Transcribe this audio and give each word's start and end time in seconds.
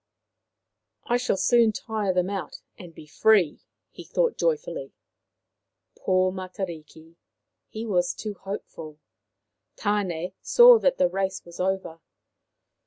"I 1.13 1.17
shall 1.17 1.37
soon 1.37 1.73
tire 1.73 2.11
them 2.11 2.27
out 2.27 2.63
and 2.75 2.91
be 2.91 3.05
free," 3.05 3.59
he 3.91 4.03
thought 4.03 4.35
joyfully. 4.35 4.93
Poor 5.95 6.31
Matariki. 6.31 7.17
He 7.69 7.85
was 7.85 8.15
too 8.15 8.33
hopeful. 8.33 8.97
Tan6 9.77 10.33
saw 10.41 10.79
that 10.79 10.97
the 10.97 11.07
race 11.07 11.45
was 11.45 11.59
over. 11.59 11.99